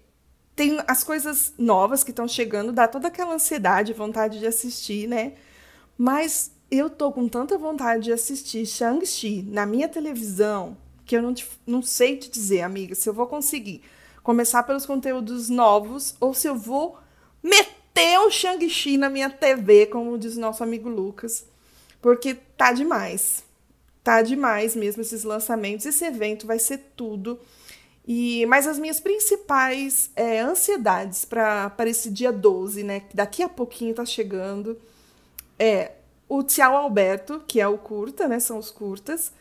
tem 0.56 0.80
as 0.88 1.04
coisas 1.04 1.54
novas 1.58 2.04
que 2.04 2.12
estão 2.12 2.28
chegando, 2.28 2.72
dá 2.72 2.88
toda 2.88 3.10
aquela 3.10 3.36
ansiedade, 3.36 3.94
vontade 3.94 4.40
de 4.40 4.48
assistir, 4.48 5.08
né? 5.08 5.34
Mas 5.98 6.52
eu 6.72 6.90
tô 6.90 7.12
com 7.12 7.28
tanta 7.28 7.58
vontade 7.58 8.06
de 8.06 8.14
assistir 8.14 8.66
Shang-Chi 8.66 9.44
na 9.44 9.66
minha 9.66 9.90
televisão 9.90 10.78
que 11.10 11.18
eu 11.18 11.24
não, 11.24 11.34
te, 11.34 11.50
não 11.66 11.82
sei 11.82 12.18
te 12.18 12.30
dizer, 12.30 12.62
amiga, 12.62 12.94
se 12.94 13.10
eu 13.10 13.14
vou 13.16 13.26
conseguir 13.26 13.82
começar 14.22 14.62
pelos 14.62 14.86
conteúdos 14.86 15.50
novos 15.50 16.16
ou 16.20 16.36
se 16.36 16.48
eu 16.48 16.56
vou 16.56 17.00
meter 17.42 18.20
o 18.20 18.30
Shang-Chi 18.30 18.96
na 18.96 19.10
minha 19.10 19.28
TV, 19.28 19.88
como 19.88 20.20
diz 20.20 20.38
o 20.38 20.40
nosso 20.40 20.62
amigo 20.62 20.88
Lucas, 20.88 21.48
porque 22.00 22.36
tá 22.56 22.72
demais. 22.74 23.44
Tá 24.04 24.22
demais 24.22 24.76
mesmo 24.76 25.02
esses 25.02 25.24
lançamentos. 25.24 25.88
Esse 25.88 26.06
evento 26.06 26.46
vai 26.46 26.60
ser 26.60 26.78
tudo. 26.96 27.40
E, 28.08 28.46
mas 28.46 28.68
as 28.68 28.78
minhas 28.78 29.00
principais 29.00 30.12
é, 30.16 30.40
ansiedades 30.42 31.26
para 31.26 31.74
esse 31.88 32.12
dia 32.12 32.32
12, 32.32 32.84
né? 32.84 33.00
Que 33.00 33.16
daqui 33.16 33.42
a 33.42 33.50
pouquinho 33.50 33.96
tá 33.96 34.06
chegando, 34.06 34.80
é 35.58 35.94
o 36.28 36.44
Tchau 36.44 36.78
Alberto, 36.78 37.44
que 37.48 37.60
é 37.60 37.68
o 37.68 37.80
curta, 37.80 38.28
né? 38.28 38.40
São 38.40 38.60
os 38.60 38.70
curtas. 38.70 39.32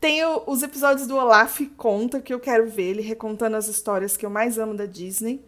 Tem 0.00 0.24
os 0.46 0.62
episódios 0.62 1.06
do 1.06 1.14
Olaf 1.14 1.60
Conta, 1.76 2.22
que 2.22 2.32
eu 2.32 2.40
quero 2.40 2.66
ver, 2.66 2.84
ele 2.84 3.02
recontando 3.02 3.54
as 3.54 3.68
histórias 3.68 4.16
que 4.16 4.24
eu 4.24 4.30
mais 4.30 4.56
amo 4.56 4.72
da 4.72 4.86
Disney. 4.86 5.44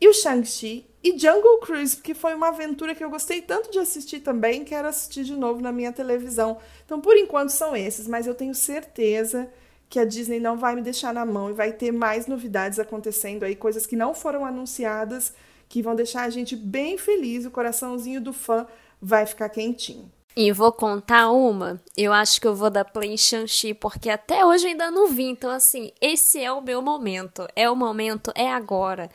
E 0.00 0.08
o 0.08 0.14
Shang-Chi. 0.14 0.86
E 1.02 1.18
Jungle 1.18 1.58
Cruise, 1.58 1.96
que 1.96 2.14
foi 2.14 2.34
uma 2.34 2.48
aventura 2.48 2.94
que 2.94 3.02
eu 3.02 3.10
gostei 3.10 3.42
tanto 3.42 3.70
de 3.72 3.80
assistir 3.80 4.20
também, 4.20 4.64
quero 4.64 4.86
assistir 4.86 5.24
de 5.24 5.34
novo 5.34 5.60
na 5.60 5.72
minha 5.72 5.92
televisão. 5.92 6.58
Então, 6.84 7.00
por 7.00 7.16
enquanto, 7.16 7.50
são 7.50 7.74
esses, 7.74 8.06
mas 8.06 8.26
eu 8.26 8.34
tenho 8.34 8.54
certeza 8.54 9.50
que 9.88 9.98
a 9.98 10.04
Disney 10.04 10.38
não 10.38 10.56
vai 10.56 10.76
me 10.76 10.82
deixar 10.82 11.12
na 11.12 11.24
mão 11.24 11.50
e 11.50 11.54
vai 11.54 11.72
ter 11.72 11.90
mais 11.90 12.28
novidades 12.28 12.78
acontecendo 12.78 13.42
aí, 13.42 13.56
coisas 13.56 13.86
que 13.86 13.96
não 13.96 14.14
foram 14.14 14.44
anunciadas, 14.44 15.32
que 15.68 15.82
vão 15.82 15.96
deixar 15.96 16.22
a 16.22 16.30
gente 16.30 16.54
bem 16.54 16.96
feliz, 16.96 17.44
o 17.44 17.50
coraçãozinho 17.50 18.20
do 18.20 18.32
fã 18.32 18.68
vai 19.02 19.26
ficar 19.26 19.48
quentinho. 19.48 20.12
E 20.36 20.52
vou 20.52 20.72
contar 20.72 21.30
uma. 21.30 21.80
Eu 21.96 22.12
acho 22.12 22.40
que 22.40 22.46
eu 22.46 22.54
vou 22.54 22.70
dar 22.70 22.84
play 22.84 23.12
em 23.12 23.16
Shang-Chi, 23.16 23.74
porque 23.74 24.08
até 24.08 24.44
hoje 24.44 24.64
eu 24.64 24.70
ainda 24.70 24.90
não 24.90 25.08
vi. 25.08 25.24
Então, 25.24 25.50
assim, 25.50 25.92
esse 26.00 26.42
é 26.42 26.52
o 26.52 26.60
meu 26.60 26.80
momento. 26.80 27.46
É 27.56 27.68
o 27.68 27.76
momento, 27.76 28.32
é 28.34 28.50
agora. 28.50 29.10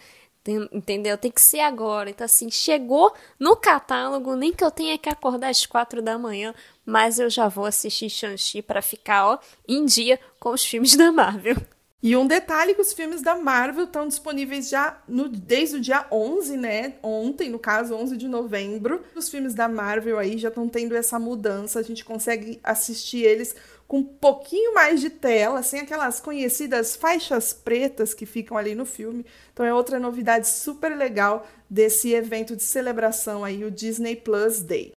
Entendeu? 0.72 1.18
Tem 1.18 1.32
que 1.32 1.42
ser 1.42 1.62
agora. 1.62 2.10
Então, 2.10 2.26
assim, 2.26 2.52
chegou 2.52 3.14
no 3.40 3.56
catálogo, 3.56 4.36
nem 4.36 4.54
que 4.54 4.64
eu 4.64 4.70
tenha 4.70 4.98
que 4.98 5.10
acordar 5.10 5.50
às 5.50 5.66
quatro 5.66 6.02
da 6.02 6.20
manhã, 6.20 6.54
mas 6.86 7.18
eu 7.18 7.30
já 7.30 7.48
vou 7.48 7.66
assistir 7.66 8.10
Shang-Chi 8.10 8.62
pra 8.62 8.82
ficar, 8.82 9.28
ó, 9.28 9.40
em 9.68 9.86
dia 9.86 10.20
com 10.40 10.52
os 10.52 10.64
filmes 10.64 10.96
da 10.96 11.12
Marvel. 11.12 11.56
E 12.04 12.16
um 12.16 12.28
detalhe 12.28 12.76
que 12.76 12.82
os 12.82 12.94
filmes 12.94 13.22
da 13.22 13.36
Marvel 13.36 13.86
estão 13.86 14.08
disponíveis 14.08 14.70
já 14.70 15.02
no, 15.08 15.28
desde 15.28 15.78
o 15.78 15.82
dia 15.82 16.06
11, 16.12 16.56
né? 16.56 16.94
Ontem, 17.02 17.50
no 17.50 17.58
caso, 17.58 17.96
11 17.96 18.16
de 18.16 18.28
novembro. 18.28 19.02
Os 19.16 19.28
filmes 19.28 19.56
da 19.56 19.68
Marvel 19.68 20.20
aí 20.20 20.38
já 20.38 20.50
estão 20.50 20.68
tendo 20.70 20.96
essa 20.96 21.18
mudança. 21.18 21.80
A 21.80 21.84
gente 21.84 22.06
consegue 22.06 22.60
assistir 22.64 23.24
eles 23.24 23.56
com 23.88 24.00
um 24.00 24.04
pouquinho 24.04 24.74
mais 24.74 25.00
de 25.00 25.10
tela, 25.10 25.62
sem 25.62 25.80
aquelas 25.80 26.20
conhecidas 26.20 26.96
faixas 26.96 27.54
pretas 27.54 28.14
que 28.14 28.26
ficam 28.26 28.58
ali 28.58 28.74
no 28.74 28.86
filme. 28.86 29.26
Então 29.54 29.66
é 29.66 29.74
outra 29.74 30.00
novidade 30.00 30.48
super 30.48 30.96
legal 30.98 31.48
desse 31.70 32.12
evento 32.14 32.56
de 32.56 32.64
celebração 32.64 33.44
aí, 33.44 33.64
o 33.64 33.72
Disney 33.72 34.16
Plus 34.16 34.62
Day. 34.62 34.94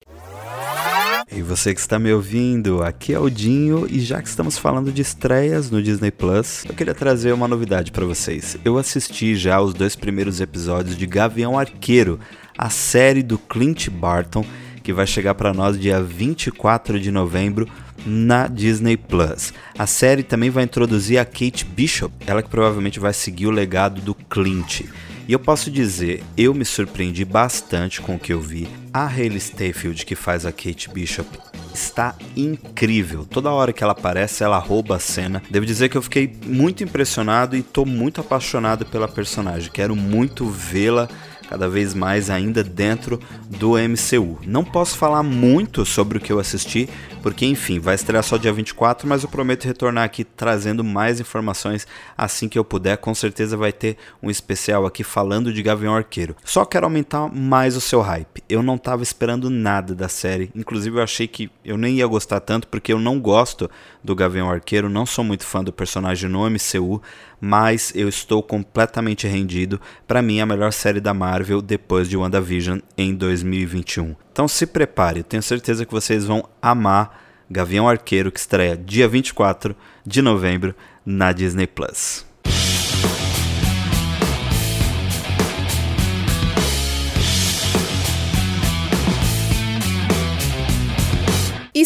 E 1.31 1.43
você 1.43 1.75
que 1.75 1.81
está 1.81 1.99
me 1.99 2.13
ouvindo, 2.13 2.83
aqui 2.83 3.13
é 3.13 3.19
o 3.19 3.29
Dinho 3.29 3.87
e 3.91 4.01
já 4.01 4.23
que 4.23 4.29
estamos 4.29 4.57
falando 4.57 4.91
de 4.91 5.03
estreias 5.03 5.71
no 5.71 5.83
Disney 5.83 6.11
Plus, 6.11 6.65
eu 6.65 6.75
queria 6.75 6.95
trazer 6.95 7.33
uma 7.33 7.47
novidade 7.47 7.93
para 7.93 8.07
vocês. 8.07 8.57
Eu 8.65 8.79
assisti 8.79 9.37
já 9.37 9.61
os 9.61 9.75
dois 9.75 9.95
primeiros 9.95 10.41
episódios 10.41 10.97
de 10.97 11.07
Gavião 11.07 11.59
Arqueiro, 11.59 12.19
a 12.57 12.71
série 12.71 13.23
do 13.23 13.39
Clint 13.39 13.91
Barton, 13.91 14.45
que 14.83 14.93
vai 14.93 15.07
chegar 15.07 15.35
para 15.35 15.53
nós 15.53 15.79
dia 15.79 16.03
24 16.03 16.99
de 16.99 17.11
novembro 17.11 17.69
na 18.07 18.47
Disney 18.47 18.97
Plus. 18.97 19.53
A 19.79 19.87
série 19.87 20.23
também 20.23 20.51
vai 20.51 20.65
introduzir 20.65 21.19
a 21.19 21.25
Kate 21.25 21.65
Bishop, 21.65 22.15
ela 22.27 22.43
que 22.43 22.49
provavelmente 22.49 23.01
vai 23.01 23.13
seguir 23.13 23.47
o 23.47 23.51
legado 23.51 24.01
do 24.01 24.15
Clint. 24.15 24.83
E 25.29 25.33
eu 25.33 25.39
posso 25.39 25.71
dizer, 25.71 26.25
eu 26.39 26.55
me 26.55 26.65
surpreendi 26.65 27.23
bastante 27.23 28.01
com 28.01 28.15
o 28.15 28.19
que 28.19 28.33
eu 28.33 28.41
vi. 28.41 28.67
A 28.93 29.07
Hayley 29.07 29.37
Stayfield, 29.37 30.07
que 30.07 30.15
faz 30.15 30.47
a 30.47 30.51
Kate 30.51 30.89
Bishop, 30.89 31.29
está 31.75 32.15
incrível. 32.35 33.27
Toda 33.27 33.51
hora 33.51 33.71
que 33.71 33.83
ela 33.83 33.93
aparece, 33.93 34.43
ela 34.43 34.59
rouba 34.59 34.97
a 34.97 34.99
cena. 34.99 35.43
Devo 35.51 35.67
dizer 35.67 35.91
que 35.91 35.99
eu 35.99 36.03
fiquei 36.03 36.33
muito 36.47 36.83
impressionado 36.83 37.57
e 37.57 37.61
estou 37.61 37.85
muito 37.85 38.23
apaixonado 38.23 38.87
pela 38.87 39.07
personagem. 39.07 39.71
Quero 39.71 39.95
muito 39.95 40.47
vê-la 40.47 41.09
cada 41.49 41.69
vez 41.69 41.95
mais 41.95 42.31
ainda 42.31 42.63
dentro 42.63 43.19
do 43.49 43.73
MCU. 43.73 44.39
Não 44.47 44.65
posso 44.65 44.97
falar 44.97 45.23
muito 45.23 45.85
sobre 45.85 46.19
o 46.19 46.21
que 46.21 46.33
eu 46.33 46.39
assisti, 46.39 46.89
porque 47.23 47.47
enfim, 47.47 47.79
vai 47.79 47.95
estrear 47.95 48.23
só 48.23 48.37
dia 48.37 48.53
24, 48.53 49.09
mas 49.09 49.23
eu 49.23 49.29
prometo 49.29 49.65
retornar 49.65 50.05
aqui 50.05 50.25
trazendo 50.25 50.85
mais 50.85 51.21
informações 51.21 51.87
assim 52.17 52.49
que 52.49 52.59
eu 52.59 52.65
puder. 52.65 52.97
Com 52.99 53.15
certeza 53.15 53.57
vai 53.57 53.73
ter 53.73 53.97
um 54.23 54.31
especial 54.31 54.87
aqui 54.87 55.03
falando 55.03 55.53
de 55.53 55.63
Gavião 55.63 55.95
Arqueiro. 55.95 56.37
Só 56.45 56.65
quero 56.65 56.87
aumentar 56.87 57.29
mais 57.33 57.77
o 57.77 57.81
seu 57.81 58.01
hype. 58.01 58.43
Eu 58.49 58.63
não 58.63 58.77
estava 58.77 59.03
esperando 59.03 59.51
nada 59.51 59.95
da 59.95 60.09
série, 60.09 60.51
inclusive 60.55 60.99
eu 60.99 61.03
achei 61.03 61.27
que 61.27 61.51
eu 61.65 61.77
nem 61.77 61.97
ia 61.97 62.07
gostar 62.07 62.41
tanto 62.41 62.69
porque 62.69 62.93
eu 62.93 62.99
não 62.99 63.19
gosto 63.19 63.71
do 64.09 64.17
Gavião 64.17 64.51
Arqueiro, 64.51 64.89
não 64.89 65.05
sou 65.05 65.23
muito 65.23 65.45
fã 65.45 65.63
do 65.63 65.71
personagem 65.71 66.31
no 66.31 66.49
MCU, 66.49 67.03
mas 67.39 67.93
eu 67.95 68.09
estou 68.09 68.43
completamente 68.43 69.27
rendido. 69.29 69.79
Para 70.07 70.23
mim, 70.23 70.41
a 70.41 70.47
melhor 70.47 70.73
série 70.73 70.99
da 70.99 71.13
Marvel 71.13 71.61
depois 71.61 72.09
de 72.09 72.17
WandaVision 72.17 72.79
em 72.97 73.15
2021. 73.15 74.17
Então 74.33 74.49
se 74.49 74.67
prepare, 74.67 75.23
tenho 75.23 75.43
certeza 75.43 75.85
que 75.85 75.93
vocês 75.93 76.25
vão 76.25 76.49
amar 76.61 77.23
Gavião 77.51 77.87
Arqueiro, 77.87 78.33
que 78.33 78.41
estreia 78.41 78.77
dia 78.77 79.07
24 79.07 79.77
de 80.07 80.23
novembro 80.23 80.75
na 81.05 81.31
Disney 81.33 81.67
Plus. 81.67 82.28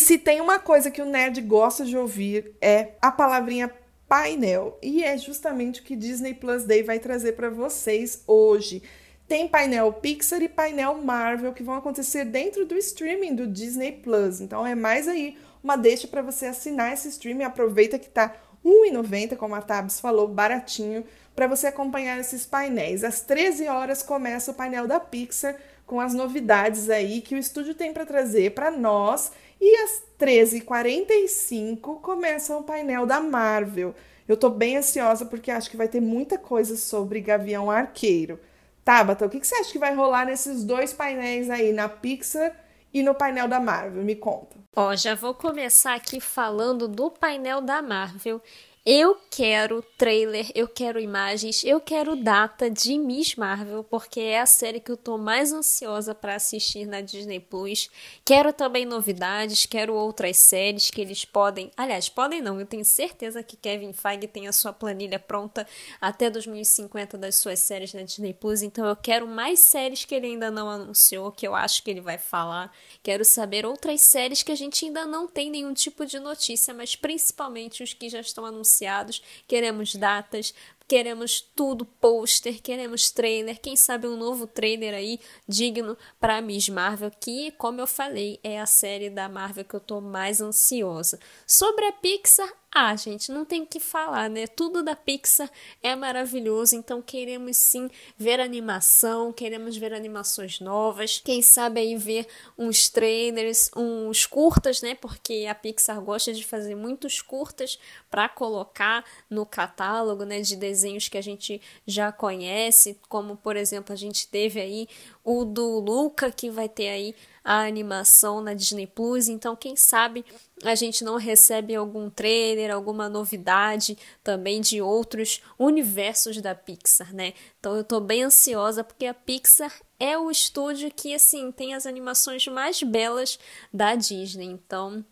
Se 0.02 0.18
tem 0.18 0.40
uma 0.40 0.58
coisa 0.58 0.90
que 0.90 1.00
o 1.00 1.06
nerd 1.06 1.40
gosta 1.40 1.84
de 1.84 1.96
ouvir 1.96 2.54
é 2.60 2.90
a 3.00 3.10
palavrinha 3.10 3.72
painel. 4.08 4.78
E 4.82 5.02
é 5.02 5.16
justamente 5.16 5.80
o 5.80 5.84
que 5.84 5.96
Disney 5.96 6.34
Plus 6.34 6.64
Day 6.64 6.82
vai 6.82 6.98
trazer 6.98 7.32
para 7.32 7.48
vocês 7.48 8.22
hoje. 8.26 8.82
Tem 9.26 9.48
painel 9.48 9.90
Pixar 9.92 10.42
e 10.42 10.48
painel 10.48 11.00
Marvel 11.00 11.54
que 11.54 11.62
vão 11.62 11.76
acontecer 11.76 12.26
dentro 12.26 12.66
do 12.66 12.76
streaming 12.76 13.34
do 13.34 13.46
Disney 13.46 13.92
Plus. 13.92 14.42
Então 14.42 14.66
é 14.66 14.74
mais 14.74 15.08
aí 15.08 15.38
uma 15.64 15.76
deixa 15.76 16.06
para 16.06 16.20
você 16.20 16.46
assinar 16.46 16.92
esse 16.92 17.08
streaming. 17.08 17.44
Aproveita 17.44 17.98
que 17.98 18.10
tá 18.10 18.34
R$ 18.62 18.70
1,90, 18.92 19.36
como 19.36 19.54
a 19.54 19.62
Tabs 19.62 20.00
falou, 20.00 20.28
baratinho, 20.28 21.04
para 21.34 21.46
você 21.46 21.68
acompanhar 21.68 22.20
esses 22.20 22.44
painéis. 22.44 23.04
Às 23.04 23.22
13 23.22 23.68
horas 23.68 24.02
começa 24.02 24.50
o 24.50 24.54
painel 24.54 24.86
da 24.86 25.00
Pixar 25.00 25.56
com 25.86 26.00
as 26.00 26.12
novidades 26.12 26.90
aí 26.90 27.20
que 27.20 27.34
o 27.34 27.38
estúdio 27.38 27.74
tem 27.74 27.92
para 27.92 28.04
trazer 28.04 28.52
para 28.52 28.70
nós 28.70 29.32
e 29.64 29.76
às 29.76 30.02
13h45 30.18 32.00
começa 32.00 32.56
o 32.56 32.64
painel 32.64 33.06
da 33.06 33.20
Marvel. 33.20 33.94
Eu 34.26 34.36
tô 34.36 34.50
bem 34.50 34.76
ansiosa 34.76 35.24
porque 35.24 35.52
acho 35.52 35.70
que 35.70 35.76
vai 35.76 35.86
ter 35.86 36.00
muita 36.00 36.36
coisa 36.36 36.76
sobre 36.76 37.20
Gavião 37.20 37.70
Arqueiro. 37.70 38.40
Tabata, 38.84 39.24
o 39.24 39.30
que, 39.30 39.38
que 39.38 39.46
você 39.46 39.54
acha 39.54 39.70
que 39.70 39.78
vai 39.78 39.94
rolar 39.94 40.26
nesses 40.26 40.64
dois 40.64 40.92
painéis 40.92 41.48
aí, 41.48 41.72
na 41.72 41.88
Pixar 41.88 42.56
e 42.92 43.04
no 43.04 43.14
painel 43.14 43.46
da 43.46 43.60
Marvel? 43.60 44.02
Me 44.02 44.16
conta. 44.16 44.56
Ó, 44.74 44.96
já 44.96 45.14
vou 45.14 45.32
começar 45.32 45.94
aqui 45.94 46.20
falando 46.20 46.88
do 46.88 47.08
painel 47.08 47.60
da 47.60 47.80
Marvel 47.80 48.42
eu 48.84 49.16
quero 49.30 49.80
trailer, 49.96 50.50
eu 50.56 50.66
quero 50.66 50.98
imagens, 50.98 51.62
eu 51.62 51.80
quero 51.80 52.16
data 52.16 52.68
de 52.68 52.98
Miss 52.98 53.36
Marvel, 53.36 53.84
porque 53.84 54.18
é 54.18 54.40
a 54.40 54.46
série 54.46 54.80
que 54.80 54.90
eu 54.90 54.96
tô 54.96 55.16
mais 55.16 55.52
ansiosa 55.52 56.12
para 56.16 56.34
assistir 56.34 56.84
na 56.84 57.00
Disney 57.00 57.38
Plus. 57.38 57.88
Quero 58.24 58.52
também 58.52 58.84
novidades, 58.84 59.66
quero 59.66 59.94
outras 59.94 60.36
séries 60.38 60.90
que 60.90 61.00
eles 61.00 61.24
podem. 61.24 61.70
Aliás, 61.76 62.08
podem 62.08 62.42
não, 62.42 62.58
eu 62.58 62.66
tenho 62.66 62.84
certeza 62.84 63.40
que 63.40 63.56
Kevin 63.56 63.92
Feige 63.92 64.26
tem 64.26 64.48
a 64.48 64.52
sua 64.52 64.72
planilha 64.72 65.18
pronta 65.18 65.64
até 66.00 66.28
2050 66.28 67.16
das 67.16 67.36
suas 67.36 67.60
séries 67.60 67.94
na 67.94 68.02
Disney 68.02 68.34
Plus, 68.34 68.62
então 68.62 68.84
eu 68.84 68.96
quero 68.96 69.28
mais 69.28 69.60
séries 69.60 70.04
que 70.04 70.12
ele 70.12 70.26
ainda 70.26 70.50
não 70.50 70.68
anunciou, 70.68 71.30
que 71.30 71.46
eu 71.46 71.54
acho 71.54 71.84
que 71.84 71.90
ele 71.92 72.00
vai 72.00 72.18
falar. 72.18 72.74
Quero 73.00 73.24
saber 73.24 73.64
outras 73.64 74.02
séries 74.02 74.42
que 74.42 74.50
a 74.50 74.56
gente 74.56 74.84
ainda 74.84 75.06
não 75.06 75.28
tem 75.28 75.50
nenhum 75.50 75.72
tipo 75.72 76.04
de 76.04 76.18
notícia, 76.18 76.74
mas 76.74 76.96
principalmente 76.96 77.84
os 77.84 77.94
que 77.94 78.08
já 78.08 78.18
estão 78.18 78.44
anunciados 78.44 78.71
anunciados, 78.72 79.22
queremos 79.46 79.94
datas, 79.94 80.54
queremos 80.88 81.40
tudo, 81.40 81.84
pôster, 81.84 82.60
queremos 82.60 83.10
trailer, 83.10 83.60
quem 83.60 83.76
sabe 83.76 84.06
um 84.06 84.16
novo 84.16 84.46
trailer 84.46 84.94
aí 84.94 85.20
digno 85.46 85.96
para 86.18 86.40
Miss 86.40 86.68
Marvel, 86.68 87.10
que, 87.20 87.50
como 87.52 87.80
eu 87.80 87.86
falei, 87.86 88.40
é 88.42 88.60
a 88.60 88.66
série 88.66 89.10
da 89.10 89.28
Marvel 89.28 89.64
que 89.64 89.74
eu 89.74 89.80
tô 89.80 90.00
mais 90.00 90.40
ansiosa. 90.40 91.18
Sobre 91.46 91.86
a 91.86 91.92
Pixar, 91.92 92.52
ah, 92.74 92.96
gente, 92.96 93.30
não 93.30 93.44
tem 93.44 93.64
o 93.64 93.66
que 93.66 93.78
falar, 93.78 94.30
né? 94.30 94.46
Tudo 94.46 94.82
da 94.82 94.96
Pixar 94.96 95.50
é 95.82 95.94
maravilhoso, 95.94 96.74
então 96.74 97.02
queremos 97.02 97.58
sim 97.58 97.90
ver 98.16 98.40
animação, 98.40 99.30
queremos 99.30 99.76
ver 99.76 99.92
animações 99.92 100.58
novas, 100.58 101.20
quem 101.22 101.42
sabe 101.42 101.80
aí 101.80 101.96
ver 101.96 102.26
uns 102.56 102.88
trailers, 102.88 103.70
uns 103.76 104.24
curtas, 104.24 104.80
né? 104.80 104.94
Porque 104.94 105.46
a 105.46 105.54
Pixar 105.54 106.00
gosta 106.00 106.32
de 106.32 106.42
fazer 106.46 106.74
muitos 106.74 107.20
curtas 107.20 107.78
para 108.10 108.26
colocar 108.26 109.04
no 109.28 109.44
catálogo, 109.44 110.24
né, 110.24 110.40
de 110.40 110.56
desenhos 110.56 111.08
que 111.08 111.18
a 111.18 111.22
gente 111.22 111.60
já 111.86 112.10
conhece, 112.10 112.98
como 113.06 113.36
por 113.36 113.54
exemplo, 113.54 113.92
a 113.92 113.96
gente 113.96 114.26
teve 114.28 114.58
aí 114.58 114.88
o 115.22 115.44
do 115.44 115.78
Luca 115.78 116.32
que 116.32 116.48
vai 116.48 116.70
ter 116.70 116.88
aí 116.88 117.14
a 117.44 117.64
animação 117.64 118.40
na 118.40 118.54
Disney 118.54 118.86
Plus, 118.86 119.28
então 119.28 119.56
quem 119.56 119.76
sabe 119.76 120.24
a 120.62 120.74
gente 120.74 121.02
não 121.02 121.16
recebe 121.16 121.74
algum 121.74 122.08
trailer, 122.08 122.72
alguma 122.72 123.08
novidade 123.08 123.98
também 124.22 124.60
de 124.60 124.80
outros 124.80 125.42
universos 125.58 126.40
da 126.40 126.54
Pixar, 126.54 127.14
né? 127.14 127.34
Então 127.58 127.76
eu 127.76 127.82
tô 127.82 128.00
bem 128.00 128.22
ansiosa 128.22 128.84
porque 128.84 129.06
a 129.06 129.14
Pixar 129.14 129.72
é 129.98 130.16
o 130.16 130.30
estúdio 130.30 130.90
que 130.94 131.14
assim 131.14 131.50
tem 131.50 131.74
as 131.74 131.86
animações 131.86 132.46
mais 132.46 132.82
belas 132.82 133.38
da 133.72 133.94
Disney. 133.94 134.46
Então 134.46 135.04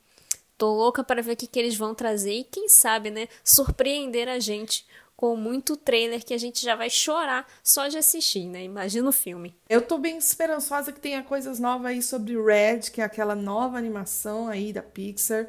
tô 0.56 0.74
louca 0.74 1.02
para 1.02 1.22
ver 1.22 1.32
o 1.32 1.36
que, 1.36 1.46
que 1.46 1.58
eles 1.58 1.76
vão 1.76 1.94
trazer 1.94 2.32
e 2.32 2.44
quem 2.44 2.68
sabe, 2.68 3.10
né, 3.10 3.28
surpreender 3.42 4.28
a 4.28 4.38
gente 4.38 4.86
com 5.20 5.36
muito 5.36 5.76
trailer 5.76 6.24
que 6.24 6.32
a 6.32 6.38
gente 6.38 6.64
já 6.64 6.74
vai 6.74 6.88
chorar 6.88 7.46
só 7.62 7.88
de 7.88 7.98
assistir, 7.98 8.46
né? 8.46 8.64
Imagina 8.64 9.06
o 9.06 9.12
filme. 9.12 9.54
Eu 9.68 9.82
tô 9.82 9.98
bem 9.98 10.16
esperançosa 10.16 10.92
que 10.92 10.98
tenha 10.98 11.22
coisas 11.22 11.60
novas 11.60 11.88
aí 11.88 12.00
sobre 12.00 12.42
Red, 12.42 12.90
que 12.90 13.02
é 13.02 13.04
aquela 13.04 13.34
nova 13.34 13.76
animação 13.76 14.48
aí 14.48 14.72
da 14.72 14.80
Pixar. 14.80 15.46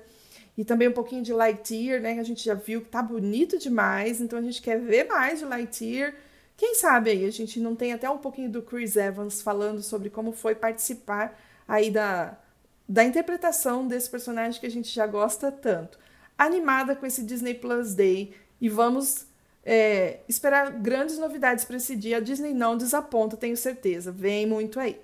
E 0.57 0.65
também 0.65 0.89
um 0.89 0.91
pouquinho 0.91 1.23
de 1.23 1.31
Lightyear, 1.31 2.01
né? 2.01 2.15
Que 2.15 2.19
a 2.19 2.23
gente 2.25 2.43
já 2.43 2.53
viu 2.53 2.81
que 2.81 2.89
tá 2.89 3.01
bonito 3.01 3.57
demais. 3.57 4.19
Então 4.19 4.37
a 4.37 4.41
gente 4.41 4.61
quer 4.61 4.77
ver 4.77 5.05
mais 5.05 5.39
de 5.39 5.45
Lightyear. 5.45 6.15
Quem 6.57 6.75
sabe 6.75 7.11
aí 7.11 7.23
a 7.23 7.31
gente 7.31 7.57
não 7.57 7.73
tem 7.73 7.93
até 7.93 8.09
um 8.09 8.17
pouquinho 8.17 8.51
do 8.51 8.61
Chris 8.61 8.97
Evans 8.97 9.41
falando 9.41 9.81
sobre 9.81 10.09
como 10.09 10.33
foi 10.33 10.53
participar 10.53 11.39
aí 11.65 11.89
da, 11.89 12.37
da 12.89 13.05
interpretação 13.05 13.87
desse 13.87 14.09
personagem 14.09 14.59
que 14.59 14.67
a 14.67 14.71
gente 14.71 14.93
já 14.93 15.07
gosta 15.07 15.49
tanto. 15.49 15.97
Animada 16.37 16.93
com 16.93 17.05
esse 17.05 17.23
Disney 17.23 17.53
Plus 17.53 17.95
Day. 17.95 18.33
E 18.59 18.67
vamos 18.67 19.30
é, 19.65 20.19
esperar 20.27 20.71
grandes 20.71 21.17
novidades 21.17 21.65
para 21.65 21.77
esse 21.77 21.95
dia. 21.95 22.17
A 22.17 22.19
Disney 22.19 22.53
não 22.53 22.77
desaponta, 22.77 23.37
tenho 23.37 23.57
certeza. 23.57 24.11
Vem 24.11 24.45
muito 24.45 24.79
aí. 24.79 24.99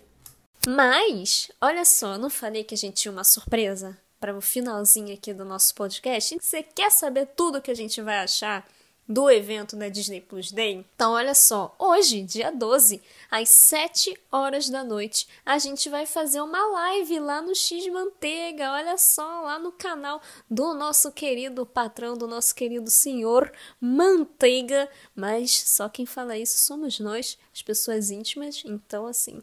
Mas, 0.68 1.50
olha 1.62 1.86
só, 1.86 2.14
eu 2.14 2.20
não 2.20 2.30
falei 2.30 2.64
que 2.64 2.74
a 2.74 2.78
gente 2.78 3.02
tinha 3.02 3.12
uma 3.12 3.24
surpresa 3.24 3.98
para 4.20 4.36
o 4.36 4.42
finalzinho 4.42 5.14
aqui 5.14 5.34
do 5.34 5.46
nosso 5.46 5.74
podcast? 5.76 6.38
Você 6.42 6.64
quer 6.64 6.92
saber 6.92 7.28
tudo 7.36 7.62
que 7.62 7.72
a 7.72 7.76
gente 7.76 8.02
vai 8.02 8.18
achar 8.20 8.68
do 9.08 9.30
evento 9.30 9.76
da 9.76 9.90
Disney 9.90 10.22
Plus 10.22 10.52
Day? 10.52 10.86
Então, 10.96 11.14
olha 11.14 11.34
só, 11.34 11.76
hoje, 11.80 12.22
dia 12.24 12.52
12, 12.52 13.02
às 13.32 13.50
7 13.50 14.18
horas 14.32 14.70
da 14.70 14.84
noite, 14.84 15.28
a 15.46 15.58
gente 15.58 15.90
vai 15.90 16.06
fazer 16.06 16.42
uma 16.42 16.66
live 16.68 17.20
lá 17.20 17.42
no 17.42 17.56
X 17.56 17.88
Manteiga. 17.88 18.72
Olha 18.72 18.98
só, 18.98 19.42
lá 19.42 19.58
no 19.58 19.72
canal 19.72 20.22
do 20.50 20.74
nosso 20.74 21.12
querido 21.12 21.66
patrão, 21.66 22.18
do 22.18 22.28
nosso 22.28 22.54
querido 22.54 22.90
senhor 22.90 23.52
Manteiga. 23.80 24.90
Mas 25.16 25.52
só 25.52 25.88
quem 25.88 26.06
fala 26.06 26.38
isso 26.38 26.58
somos 26.58 27.00
nós, 27.00 27.38
as 27.54 27.62
pessoas 27.62 28.12
íntimas. 28.12 28.64
Então, 28.66 29.08
assim, 29.08 29.42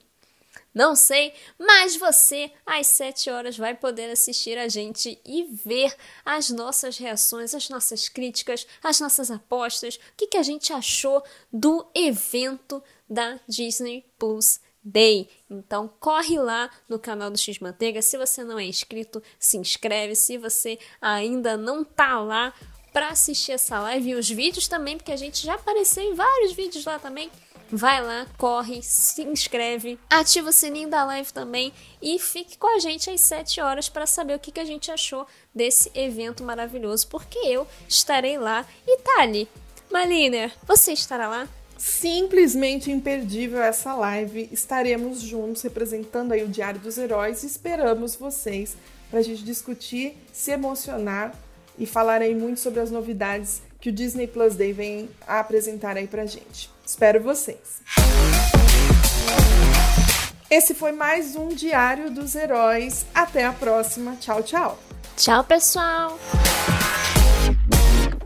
não 0.74 0.96
sei, 0.96 1.32
mas 1.56 1.94
você 1.94 2.50
às 2.66 2.88
7 2.88 3.30
horas 3.30 3.56
vai 3.56 3.74
poder 3.74 4.10
assistir 4.10 4.58
a 4.58 4.66
gente 4.66 5.20
e 5.24 5.44
ver 5.44 5.94
as 6.24 6.50
nossas 6.50 6.98
reações, 6.98 7.54
as 7.54 7.68
nossas 7.68 8.08
críticas, 8.08 8.66
as 8.82 8.98
nossas 8.98 9.30
apostas, 9.30 9.94
o 9.94 10.00
que, 10.16 10.26
que 10.26 10.36
a 10.36 10.42
gente 10.42 10.72
achou 10.72 11.22
do 11.52 11.86
evento 11.94 12.82
da 13.08 13.38
Disney 13.46 14.04
Plus 14.18 14.58
Day. 14.82 15.30
Então 15.48 15.88
corre 16.00 16.38
lá 16.38 16.68
no 16.88 16.98
canal 16.98 17.30
do 17.30 17.38
X 17.38 17.60
Manteiga. 17.60 18.02
Se 18.02 18.18
você 18.18 18.42
não 18.42 18.58
é 18.58 18.64
inscrito, 18.64 19.22
se 19.38 19.56
inscreve. 19.56 20.16
Se 20.16 20.36
você 20.36 20.78
ainda 21.00 21.56
não 21.56 21.84
tá 21.84 22.20
lá 22.20 22.52
para 22.92 23.08
assistir 23.08 23.52
essa 23.52 23.80
live 23.80 24.10
e 24.10 24.14
os 24.14 24.28
vídeos 24.28 24.68
também, 24.68 24.96
porque 24.96 25.12
a 25.12 25.16
gente 25.16 25.44
já 25.44 25.54
apareceu 25.54 26.02
em 26.02 26.14
vários 26.14 26.52
vídeos 26.52 26.84
lá 26.84 26.98
também. 26.98 27.30
Vai 27.76 28.00
lá, 28.00 28.24
corre, 28.38 28.80
se 28.84 29.22
inscreve, 29.22 29.98
ativa 30.08 30.50
o 30.50 30.52
sininho 30.52 30.88
da 30.88 31.04
live 31.04 31.32
também 31.32 31.72
e 32.00 32.20
fique 32.20 32.56
com 32.56 32.68
a 32.68 32.78
gente 32.78 33.10
às 33.10 33.20
7 33.22 33.60
horas 33.60 33.88
para 33.88 34.06
saber 34.06 34.36
o 34.36 34.38
que, 34.38 34.52
que 34.52 34.60
a 34.60 34.64
gente 34.64 34.92
achou 34.92 35.26
desse 35.52 35.90
evento 35.92 36.44
maravilhoso, 36.44 37.08
porque 37.08 37.36
eu 37.40 37.66
estarei 37.88 38.38
lá 38.38 38.64
e 38.86 38.98
Tali, 38.98 39.48
Maliner, 39.90 40.52
você 40.64 40.92
estará 40.92 41.26
lá? 41.26 41.48
Simplesmente 41.76 42.92
imperdível 42.92 43.60
essa 43.60 43.92
live. 43.92 44.48
Estaremos 44.52 45.20
juntos 45.20 45.62
representando 45.62 46.30
aí 46.30 46.44
o 46.44 46.48
Diário 46.48 46.78
dos 46.78 46.96
Heróis 46.96 47.42
e 47.42 47.46
esperamos 47.46 48.14
vocês 48.14 48.76
para 49.10 49.18
a 49.18 49.22
gente 49.22 49.42
discutir, 49.42 50.16
se 50.32 50.52
emocionar 50.52 51.34
e 51.76 51.86
falar 51.86 52.22
aí 52.22 52.36
muito 52.36 52.60
sobre 52.60 52.78
as 52.78 52.92
novidades 52.92 53.62
que 53.84 53.90
o 53.90 53.92
Disney 53.92 54.26
Plus 54.26 54.54
Day 54.54 54.72
vem 54.72 55.10
apresentar 55.26 55.98
aí 55.98 56.06
pra 56.06 56.24
gente. 56.24 56.70
Espero 56.86 57.22
vocês. 57.22 57.82
Esse 60.50 60.72
foi 60.72 60.92
mais 60.92 61.36
um 61.36 61.48
Diário 61.48 62.10
dos 62.10 62.34
Heróis. 62.34 63.04
Até 63.14 63.44
a 63.44 63.52
próxima. 63.52 64.16
Tchau, 64.16 64.42
tchau. 64.42 64.78
Tchau, 65.18 65.44
pessoal. 65.44 66.18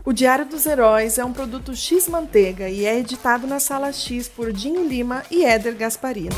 O 0.05 0.13
Diário 0.13 0.45
dos 0.45 0.65
Heróis 0.65 1.17
é 1.17 1.25
um 1.25 1.33
produto 1.33 1.75
X 1.75 2.07
Manteiga 2.07 2.69
e 2.69 2.85
é 2.85 2.97
editado 2.97 3.45
na 3.45 3.59
Sala 3.59 3.91
X 3.91 4.29
por 4.29 4.53
Dinho 4.53 4.87
Lima 4.87 5.23
e 5.29 5.43
Éder 5.43 5.75
Gasparino. 5.75 6.37